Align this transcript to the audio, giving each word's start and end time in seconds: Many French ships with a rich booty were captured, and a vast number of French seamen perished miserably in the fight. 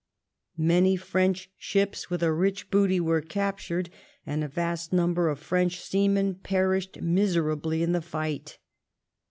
Many 0.57 0.95
French 0.97 1.51
ships 1.59 2.09
with 2.09 2.23
a 2.23 2.33
rich 2.33 2.71
booty 2.71 2.99
were 2.99 3.21
captured, 3.21 3.91
and 4.25 4.43
a 4.43 4.47
vast 4.47 4.91
number 4.91 5.29
of 5.29 5.37
French 5.37 5.79
seamen 5.79 6.39
perished 6.41 6.99
miserably 7.03 7.83
in 7.83 7.91
the 7.91 8.01
fight. 8.01 8.57